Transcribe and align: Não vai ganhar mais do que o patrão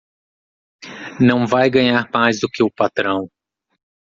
Não 1.19 1.45
vai 1.45 1.69
ganhar 1.69 2.09
mais 2.11 2.39
do 2.39 2.49
que 2.49 2.63
o 2.63 2.71
patrão 2.71 3.29